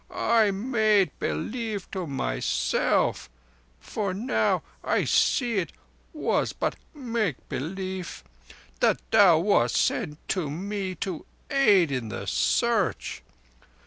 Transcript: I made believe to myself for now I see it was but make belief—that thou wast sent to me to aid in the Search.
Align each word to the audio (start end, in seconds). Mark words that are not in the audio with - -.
I 0.09 0.49
made 0.49 1.11
believe 1.19 1.87
to 1.91 2.07
myself 2.07 3.29
for 3.79 4.15
now 4.15 4.63
I 4.83 5.03
see 5.05 5.57
it 5.57 5.71
was 6.11 6.53
but 6.53 6.75
make 6.95 7.47
belief—that 7.49 8.99
thou 9.11 9.37
wast 9.37 9.75
sent 9.77 10.17
to 10.29 10.49
me 10.49 10.95
to 10.95 11.27
aid 11.51 11.91
in 11.91 12.09
the 12.09 12.25
Search. 12.25 13.21